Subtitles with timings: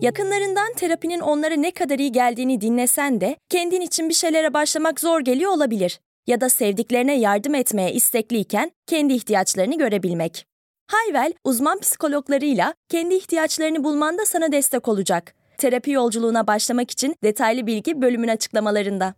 [0.00, 5.20] Yakınlarından terapinin onlara ne kadar iyi geldiğini dinlesen de kendin için bir şeylere başlamak zor
[5.20, 6.00] geliyor olabilir.
[6.26, 10.46] Ya da sevdiklerine yardım etmeye istekliyken kendi ihtiyaçlarını görebilmek.
[10.90, 15.34] Hayvel, uzman psikologlarıyla kendi ihtiyaçlarını bulmanda sana destek olacak.
[15.58, 19.14] Terapi yolculuğuna başlamak için detaylı bilgi bölümün açıklamalarında.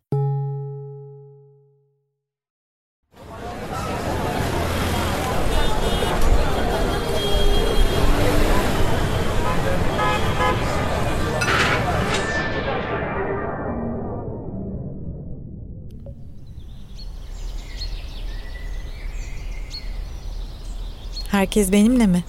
[21.33, 22.25] Herkes benimle mi?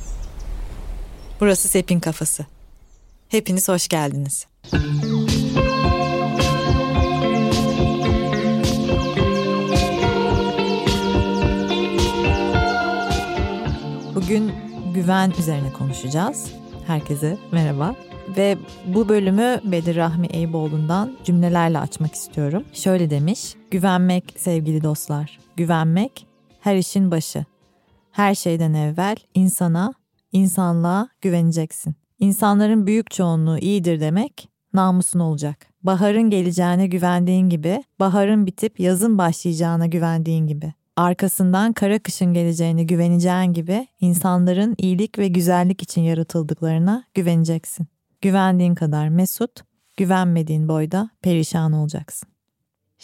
[1.39, 2.45] Burası Sepin Kafası.
[3.29, 4.47] Hepiniz hoş geldiniz.
[14.15, 14.51] Bugün
[14.93, 16.51] güven üzerine konuşacağız.
[16.87, 17.95] Herkese merhaba.
[18.37, 22.63] Ve bu bölümü Bedir Rahmi Eyüboğlu'ndan cümlelerle açmak istiyorum.
[22.73, 26.27] Şöyle demiş, güvenmek sevgili dostlar, güvenmek
[26.59, 27.45] her işin başı.
[28.13, 29.93] Her şeyden evvel insana,
[30.31, 31.95] insanlığa güveneceksin.
[32.19, 35.67] İnsanların büyük çoğunluğu iyidir demek namusun olacak.
[35.83, 40.73] Baharın geleceğine güvendiğin gibi, baharın bitip yazın başlayacağına güvendiğin gibi.
[40.95, 47.87] Arkasından kara kışın geleceğine güveneceğin gibi insanların iyilik ve güzellik için yaratıldıklarına güveneceksin.
[48.21, 49.61] Güvendiğin kadar mesut,
[49.97, 52.32] güvenmediğin boyda perişan olacaksın.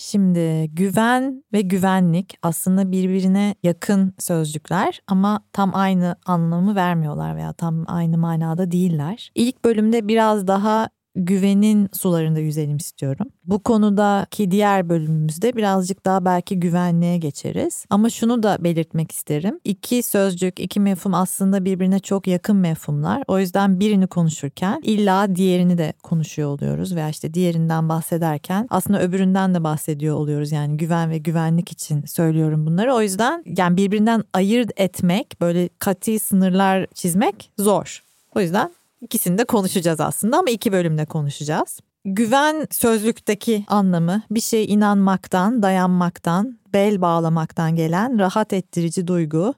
[0.02, 7.84] Şimdi güven ve güvenlik aslında birbirine yakın sözcükler ama tam aynı anlamı vermiyorlar veya tam
[7.88, 9.32] aynı manada değiller.
[9.36, 13.28] İlk bölümde biraz daha güvenin sularında yüzelim istiyorum.
[13.46, 17.86] Bu konudaki diğer bölümümüzde birazcık daha belki güvenliğe geçeriz.
[17.90, 19.60] Ama şunu da belirtmek isterim.
[19.64, 23.24] İki sözcük, iki mefhum aslında birbirine çok yakın mefhumlar.
[23.28, 29.56] O yüzden birini konuşurken illa diğerini de konuşuyor oluyoruz veya işte diğerinden bahsederken aslında öbüründen
[29.56, 30.52] de bahsediyor oluyoruz.
[30.52, 32.94] Yani güven ve güvenlik için söylüyorum bunları.
[32.94, 38.04] O yüzden yani birbirinden ayırt etmek, böyle katı sınırlar çizmek zor.
[38.36, 41.80] O yüzden İkisini de konuşacağız aslında ama iki bölümde konuşacağız.
[42.06, 49.54] Güven sözlükteki anlamı bir şeye inanmaktan, dayanmaktan, bel bağlamaktan gelen rahat ettirici duygu,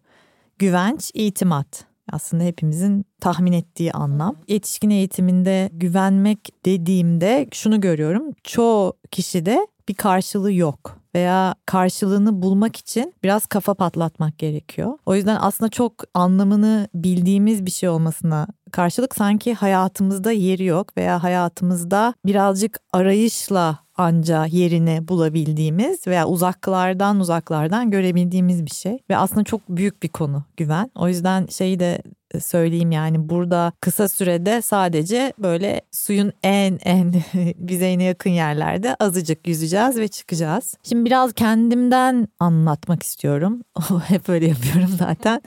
[0.60, 1.86] güvenç, itimat.
[2.12, 4.36] Aslında hepimizin tahmin ettiği anlam.
[4.48, 8.24] Yetişkin eğitiminde güvenmek dediğimde şunu görüyorum.
[8.44, 14.98] Çoğu kişide bir karşılığı yok veya karşılığını bulmak için biraz kafa patlatmak gerekiyor.
[15.06, 21.24] O yüzden aslında çok anlamını bildiğimiz bir şey olmasına karşılık sanki hayatımızda yeri yok veya
[21.24, 28.98] hayatımızda birazcık arayışla anca yerini bulabildiğimiz veya uzaklardan uzaklardan görebildiğimiz bir şey.
[29.10, 30.92] Ve aslında çok büyük bir konu güven.
[30.96, 32.02] O yüzden şeyi de
[32.40, 37.14] söyleyeyim yani burada kısa sürede sadece böyle suyun en en
[37.70, 40.78] yüzeyine yakın yerlerde azıcık yüzeceğiz ve çıkacağız.
[40.84, 43.62] Şimdi biraz kendimden anlatmak istiyorum.
[44.08, 45.42] Hep öyle yapıyorum zaten.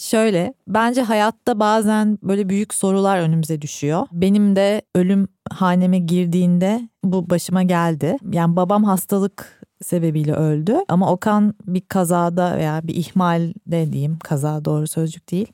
[0.00, 4.06] Şöyle bence hayatta bazen böyle büyük sorular önümüze düşüyor.
[4.12, 8.16] Benim de ölüm haneme girdiğinde bu başıma geldi.
[8.32, 14.86] Yani babam hastalık sebebiyle öldü ama Okan bir kazada veya bir ihmalde diyeyim kaza doğru
[14.86, 15.52] sözcük değil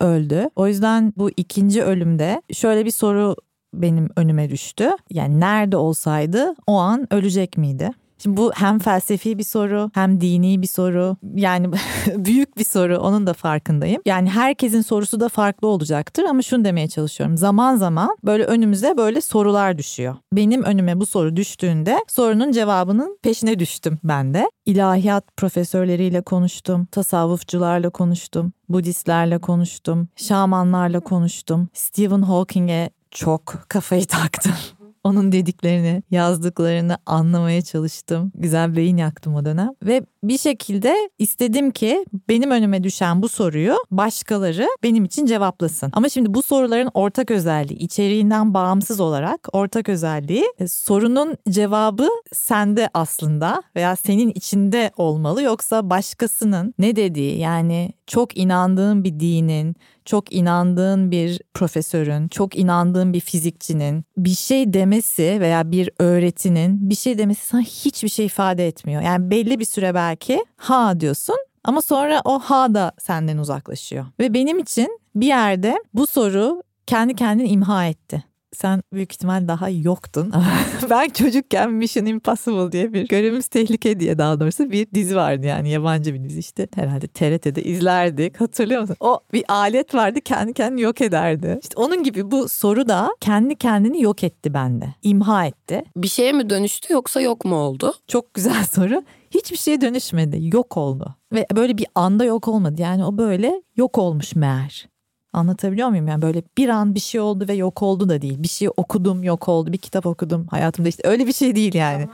[0.00, 0.48] öldü.
[0.56, 3.36] O yüzden bu ikinci ölümde şöyle bir soru
[3.74, 4.90] benim önüme düştü.
[5.10, 7.90] Yani nerede olsaydı o an ölecek miydi?
[8.22, 11.16] Şimdi bu hem felsefi bir soru hem dini bir soru.
[11.34, 11.70] Yani
[12.16, 14.02] büyük bir soru onun da farkındayım.
[14.06, 17.36] Yani herkesin sorusu da farklı olacaktır ama şunu demeye çalışıyorum.
[17.36, 20.16] Zaman zaman böyle önümüze böyle sorular düşüyor.
[20.32, 24.50] Benim önüme bu soru düştüğünde sorunun cevabının peşine düştüm ben de.
[24.66, 31.68] İlahiyat profesörleriyle konuştum, tasavvufçularla konuştum, Budistlerle konuştum, şamanlarla konuştum.
[31.74, 34.52] Stephen Hawking'e çok kafayı taktım.
[35.04, 38.32] Onun dediklerini, yazdıklarını anlamaya çalıştım.
[38.34, 39.70] Güzel beyin yaktım o dönem.
[39.82, 45.90] Ve bir şekilde istedim ki benim önüme düşen bu soruyu başkaları benim için cevaplasın.
[45.92, 52.90] Ama şimdi bu soruların ortak özelliği, içeriğinden bağımsız olarak ortak özelliği e, sorunun cevabı sende
[52.94, 60.32] aslında veya senin içinde olmalı yoksa başkasının ne dediği yani çok inandığın bir dinin, çok
[60.32, 67.18] inandığın bir profesörün, çok inandığın bir fizikçinin bir şey demesi veya bir öğretinin bir şey
[67.18, 69.02] demesi sana hiçbir şey ifade etmiyor.
[69.02, 74.06] Yani belli bir süre belki ha diyorsun ama sonra o ha da senden uzaklaşıyor.
[74.20, 78.24] Ve benim için bir yerde bu soru kendi kendini imha etti.
[78.52, 80.32] Sen büyük ihtimal daha yoktun.
[80.90, 85.70] ben çocukken Mission Impossible diye bir görevimiz tehlike diye daha doğrusu bir dizi vardı yani
[85.70, 86.68] yabancı bir dizi işte.
[86.74, 88.96] Herhalde TRT'de izlerdik hatırlıyor musun?
[89.00, 91.58] O bir alet vardı kendi kendini yok ederdi.
[91.62, 94.94] İşte onun gibi bu soru da kendi kendini yok etti bende.
[95.02, 95.82] İmha etti.
[95.96, 97.94] Bir şeye mi dönüştü yoksa yok mu oldu?
[98.08, 99.02] Çok güzel soru.
[99.30, 100.38] Hiçbir şeye dönüşmedi.
[100.54, 101.14] Yok oldu.
[101.32, 102.82] Ve böyle bir anda yok olmadı.
[102.82, 104.88] Yani o böyle yok olmuş meğer.
[105.32, 106.08] Anlatabiliyor muyum?
[106.08, 108.42] Yani böyle bir an bir şey oldu ve yok oldu da değil.
[108.42, 109.72] Bir şey okudum yok oldu.
[109.72, 112.08] Bir kitap okudum hayatımda işte öyle bir şey değil yani.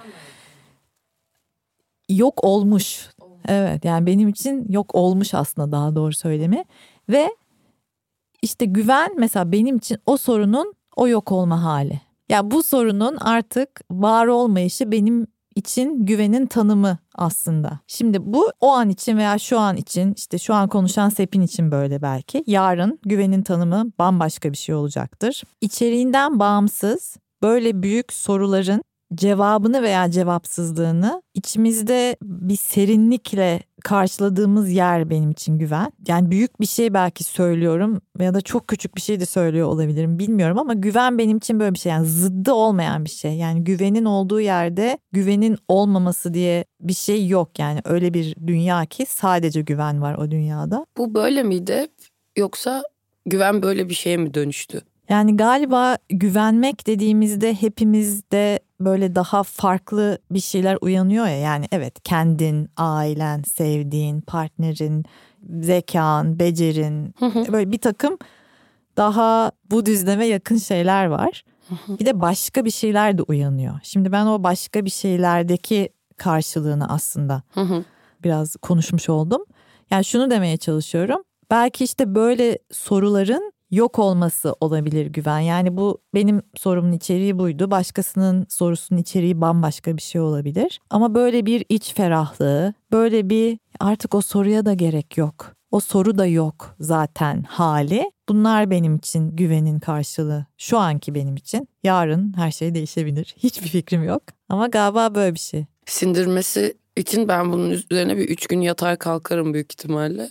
[2.08, 3.10] Yok olmuş.
[3.48, 6.64] Evet yani benim için yok olmuş aslında daha doğru söylemi.
[7.08, 7.28] Ve
[8.42, 11.92] işte güven mesela benim için o sorunun o yok olma hali.
[11.92, 15.26] Ya yani bu sorunun artık var olmayışı benim
[15.56, 17.80] için güvenin tanımı aslında.
[17.86, 21.70] Şimdi bu o an için veya şu an için işte şu an konuşan Sepin için
[21.70, 22.44] böyle belki.
[22.46, 25.42] Yarın güvenin tanımı bambaşka bir şey olacaktır.
[25.60, 28.82] İçeriğinden bağımsız böyle büyük soruların
[29.14, 35.92] cevabını veya cevapsızlığını içimizde bir serinlikle karşıladığımız yer benim için güven.
[36.08, 40.18] Yani büyük bir şey belki söylüyorum ya da çok küçük bir şey de söylüyor olabilirim
[40.18, 43.34] bilmiyorum ama güven benim için böyle bir şey yani zıddı olmayan bir şey.
[43.34, 49.06] Yani güvenin olduğu yerde güvenin olmaması diye bir şey yok yani öyle bir dünya ki
[49.08, 50.86] sadece güven var o dünyada.
[50.96, 51.86] Bu böyle miydi
[52.36, 52.82] yoksa
[53.26, 54.80] güven böyle bir şeye mi dönüştü?
[55.08, 61.38] Yani galiba güvenmek dediğimizde hepimizde böyle daha farklı bir şeyler uyanıyor ya.
[61.38, 65.04] Yani evet kendin, ailen, sevdiğin, partnerin,
[65.60, 67.14] zekan, becerin
[67.52, 68.18] böyle bir takım
[68.96, 71.44] daha bu düzleme yakın şeyler var.
[71.88, 73.74] Bir de başka bir şeyler de uyanıyor.
[73.82, 77.42] Şimdi ben o başka bir şeylerdeki karşılığını aslında
[78.24, 79.44] biraz konuşmuş oldum.
[79.90, 81.22] Yani şunu demeye çalışıyorum.
[81.50, 85.40] Belki işte böyle soruların yok olması olabilir güven.
[85.40, 87.70] Yani bu benim sorumun içeriği buydu.
[87.70, 90.80] Başkasının sorusunun içeriği bambaşka bir şey olabilir.
[90.90, 95.56] Ama böyle bir iç ferahlığı, böyle bir artık o soruya da gerek yok.
[95.70, 98.10] O soru da yok zaten hali.
[98.28, 100.46] Bunlar benim için güvenin karşılığı.
[100.58, 101.68] Şu anki benim için.
[101.84, 103.34] Yarın her şey değişebilir.
[103.38, 104.22] Hiçbir fikrim yok.
[104.48, 105.64] Ama galiba böyle bir şey.
[105.86, 110.30] Sindirmesi için ben bunun üzerine bir üç gün yatar kalkarım büyük ihtimalle.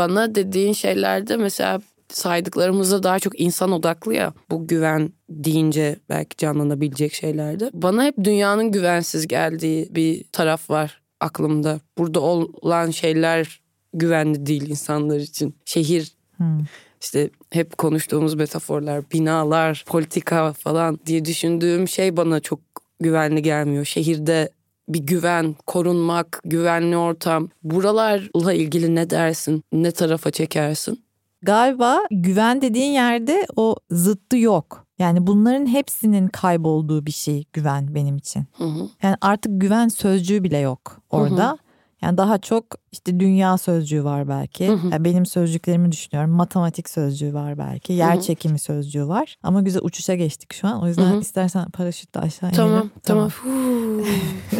[0.00, 7.14] bana dediğin şeylerde mesela saydıklarımızda daha çok insan odaklı ya bu güven deyince belki canlanabilecek
[7.14, 7.70] şeylerde.
[7.72, 11.80] Bana hep dünyanın güvensiz geldiği bir taraf var aklımda.
[11.98, 13.60] Burada olan şeyler
[13.94, 15.54] güvenli değil insanlar için.
[15.64, 16.60] Şehir hmm.
[17.00, 22.60] işte hep konuştuğumuz metaforlar, binalar, politika falan diye düşündüğüm şey bana çok
[23.00, 23.84] güvenli gelmiyor.
[23.84, 24.50] Şehirde
[24.94, 27.48] bir güven, korunmak, güvenli ortam.
[27.62, 29.64] Buralarla ilgili ne dersin?
[29.72, 31.04] Ne tarafa çekersin?
[31.42, 34.86] Galiba güven dediğin yerde o zıttı yok.
[34.98, 38.44] Yani bunların hepsinin kaybolduğu bir şey güven benim için.
[38.52, 38.88] Hı hı.
[39.02, 41.48] Yani artık güven sözcüğü bile yok orada.
[41.48, 41.56] Hı hı.
[42.02, 44.68] Yani daha çok işte dünya sözcüğü var belki.
[44.68, 44.88] Hı hı.
[44.92, 46.30] Yani benim sözcüklerimi düşünüyorum.
[46.30, 47.92] Matematik sözcüğü var belki.
[47.92, 48.22] Yer hı hı.
[48.22, 49.36] çekimi sözcüğü var.
[49.42, 50.82] Ama güzel uçuşa geçtik şu an.
[50.82, 51.20] O yüzden hı hı.
[51.20, 52.90] istersen paraşütle aşağı tamam, inelim.
[53.02, 54.59] Tamam tamam.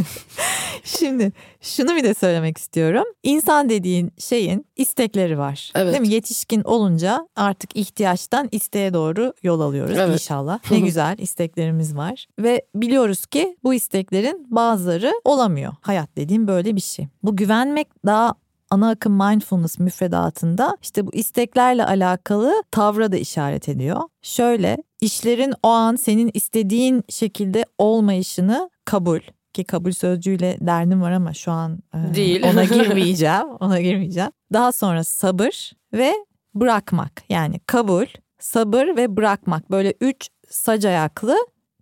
[1.21, 3.05] Şimdi şunu bir de söylemek istiyorum.
[3.23, 5.73] İnsan dediğin şeyin istekleri var.
[5.75, 5.93] Evet.
[5.93, 6.15] Değil mi?
[6.15, 10.13] Yetişkin olunca artık ihtiyaçtan isteğe doğru yol alıyoruz evet.
[10.13, 10.61] inşallah.
[10.71, 12.27] Ne güzel isteklerimiz var.
[12.39, 15.73] Ve biliyoruz ki bu isteklerin bazıları olamıyor.
[15.81, 17.09] Hayat dediğim böyle bir şey.
[17.23, 18.35] Bu güvenmek daha
[18.71, 24.01] ana akım mindfulness müfredatında işte bu isteklerle alakalı tavra da işaret ediyor.
[24.23, 29.21] Şöyle işlerin o an senin istediğin şekilde olmayışını kabul
[29.55, 33.49] ki kabul sözcüğüyle derdim var ama şu an e, değil ona girmeyeceğim.
[33.61, 34.31] Ona girmeyeceğim.
[34.53, 36.15] Daha sonra sabır ve
[36.55, 37.23] bırakmak.
[37.29, 38.07] Yani kabul,
[38.39, 39.71] sabır ve bırakmak.
[39.71, 41.37] Böyle üç sac ayaklı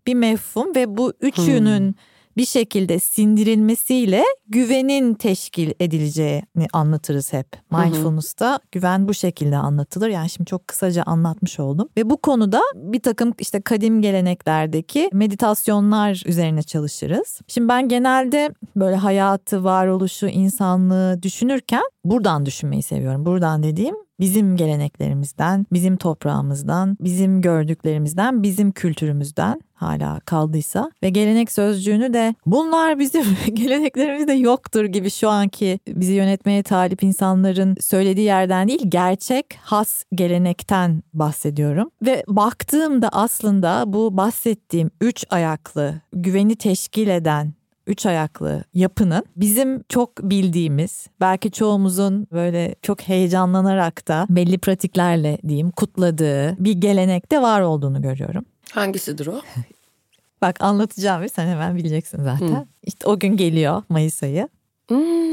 [0.06, 1.94] bir mefhum ve bu üçünün hmm
[2.38, 7.46] bir şekilde sindirilmesiyle güvenin teşkil edileceğini anlatırız hep.
[7.70, 10.08] Mindfulness'ta güven bu şekilde anlatılır.
[10.08, 11.88] Yani şimdi çok kısaca anlatmış oldum.
[11.96, 17.40] Ve bu konuda bir takım işte kadim geleneklerdeki meditasyonlar üzerine çalışırız.
[17.48, 23.26] Şimdi ben genelde böyle hayatı, varoluşu, insanlığı düşünürken buradan düşünmeyi seviyorum.
[23.26, 32.12] Buradan dediğim bizim geleneklerimizden, bizim toprağımızdan, bizim gördüklerimizden, bizim kültürümüzden hala kaldıysa ve gelenek sözcüğünü
[32.12, 38.82] de bunlar bizim geleneklerimizde yoktur gibi şu anki bizi yönetmeye talip insanların söylediği yerden değil
[38.88, 41.90] gerçek has gelenekten bahsediyorum.
[42.06, 47.57] Ve baktığımda aslında bu bahsettiğim üç ayaklı güveni teşkil eden
[47.88, 55.70] üç ayaklı yapının bizim çok bildiğimiz, belki çoğumuzun böyle çok heyecanlanarak da belli pratiklerle diyeyim
[55.70, 58.44] kutladığı bir gelenekte var olduğunu görüyorum.
[58.72, 59.40] Hangisidir o?
[60.42, 62.48] Bak anlatacağım ve sen hemen bileceksin zaten.
[62.48, 62.66] Hı.
[62.82, 64.48] İşte o gün geliyor Mayıs ayı.
[64.88, 65.28] Hmm.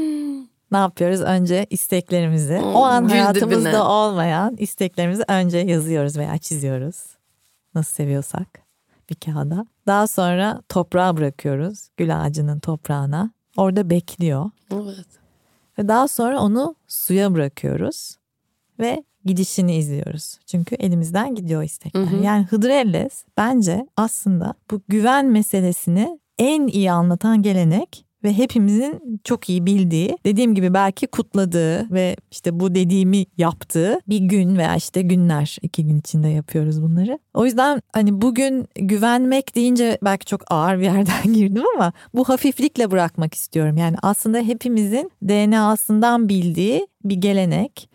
[0.70, 1.20] Ne yapıyoruz?
[1.20, 3.78] Önce isteklerimizi, hmm, o an hayatımızda dibine.
[3.78, 6.96] olmayan isteklerimizi önce yazıyoruz veya çiziyoruz.
[7.74, 8.65] Nasıl seviyorsak
[9.10, 9.66] bir kağıda.
[9.86, 11.88] Daha sonra toprağa bırakıyoruz.
[11.96, 13.30] Gül ağacının toprağına.
[13.56, 14.50] Orada bekliyor.
[14.72, 15.06] Evet.
[15.78, 18.16] Ve daha sonra onu suya bırakıyoruz.
[18.78, 20.38] Ve gidişini izliyoruz.
[20.46, 22.00] Çünkü elimizden gidiyor istekler.
[22.00, 22.22] Hı hı.
[22.22, 29.66] Yani Hıdrellez bence aslında bu güven meselesini en iyi anlatan gelenek ve hepimizin çok iyi
[29.66, 35.56] bildiği, dediğim gibi belki kutladığı ve işte bu dediğimi yaptığı bir gün veya işte günler
[35.62, 37.18] iki gün içinde yapıyoruz bunları.
[37.34, 42.90] O yüzden hani bugün güvenmek deyince belki çok ağır bir yerden girdim ama bu hafiflikle
[42.90, 43.76] bırakmak istiyorum.
[43.76, 47.90] Yani aslında hepimizin DNA'sından bildiği bir gelenek.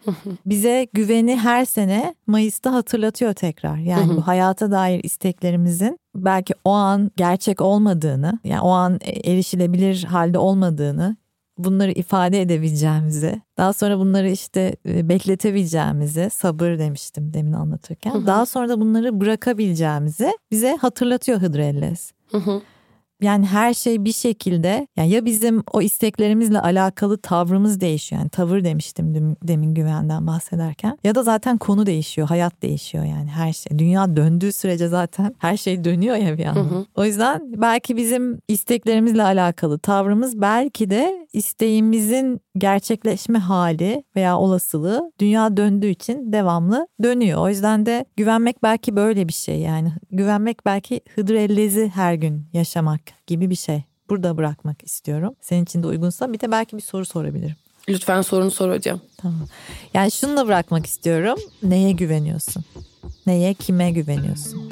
[0.46, 3.78] Bize güveni her sene Mayıs'ta hatırlatıyor tekrar.
[3.78, 10.38] Yani bu hayata dair isteklerimizin belki o an gerçek olmadığını, yani o an erişilebilir halde
[10.38, 11.16] olmadığını,
[11.58, 18.70] bunları ifade edebileceğimizi, daha sonra bunları işte e, bekletebileceğimizi, sabır demiştim demin anlatırken, daha sonra
[18.70, 22.14] da bunları bırakabileceğimizi bize hatırlatıyor Hıdrellez.
[23.22, 28.22] Yani her şey bir şekilde yani ya bizim o isteklerimizle alakalı tavrımız değişiyor.
[28.22, 30.98] Yani tavır demiştim demin güvenden bahsederken.
[31.04, 33.80] Ya da zaten konu değişiyor, hayat değişiyor yani her şey.
[33.80, 36.86] Dünya döndüğü sürece zaten her şey dönüyor ya bir yandan.
[36.96, 45.58] O yüzden belki bizim isteklerimizle alakalı tavrımız belki de isteğimizin gerçekleşme hali veya olasılığı dünya
[45.58, 47.40] döndüğü için devamlı dönüyor.
[47.40, 49.94] O yüzden de güvenmek belki böyle bir şey yani.
[50.12, 53.84] Güvenmek belki hıdrellezi her gün yaşamak gibi bir şey.
[54.10, 55.36] Burada bırakmak istiyorum.
[55.42, 57.56] Senin için de uygunsa bir de belki bir soru sorabilirim.
[57.90, 59.00] Lütfen sorunu sor hocam.
[59.18, 59.48] Tamam.
[59.94, 61.40] Yani şununla bırakmak istiyorum.
[61.64, 62.64] Neye güveniyorsun?
[63.26, 64.72] Neye, kime güveniyorsun?